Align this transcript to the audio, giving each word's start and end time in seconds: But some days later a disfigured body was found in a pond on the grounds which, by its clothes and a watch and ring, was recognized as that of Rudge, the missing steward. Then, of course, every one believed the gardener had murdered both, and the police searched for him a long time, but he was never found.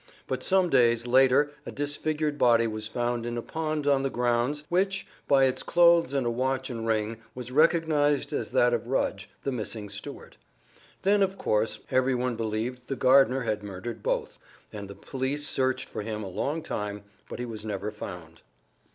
But 0.25 0.41
some 0.41 0.71
days 0.71 1.05
later 1.05 1.51
a 1.63 1.71
disfigured 1.71 2.39
body 2.39 2.65
was 2.65 2.87
found 2.87 3.23
in 3.23 3.37
a 3.37 3.41
pond 3.43 3.85
on 3.85 4.01
the 4.01 4.09
grounds 4.09 4.63
which, 4.67 5.05
by 5.27 5.43
its 5.45 5.61
clothes 5.61 6.11
and 6.11 6.25
a 6.25 6.31
watch 6.31 6.71
and 6.71 6.87
ring, 6.87 7.17
was 7.35 7.51
recognized 7.51 8.33
as 8.33 8.49
that 8.49 8.73
of 8.73 8.87
Rudge, 8.87 9.29
the 9.43 9.51
missing 9.51 9.89
steward. 9.89 10.37
Then, 11.03 11.21
of 11.21 11.37
course, 11.37 11.81
every 11.91 12.15
one 12.15 12.35
believed 12.35 12.89
the 12.89 12.95
gardener 12.95 13.41
had 13.41 13.61
murdered 13.61 14.01
both, 14.01 14.39
and 14.73 14.89
the 14.89 14.95
police 14.95 15.47
searched 15.47 15.87
for 15.87 16.01
him 16.01 16.23
a 16.23 16.27
long 16.27 16.63
time, 16.63 17.03
but 17.29 17.37
he 17.37 17.45
was 17.45 17.63
never 17.63 17.91
found. 17.91 18.41